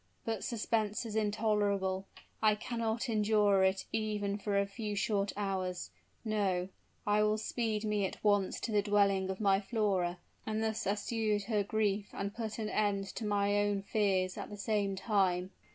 [0.25, 2.07] But suspense is intolerable,
[2.41, 5.91] I cannot endure it even for a few short hours!
[6.25, 6.69] No
[7.05, 11.43] I will speed me at once to the dwelling of my Flora, and thus assuage
[11.43, 15.51] her grief and put an end to my own fears at the same time!"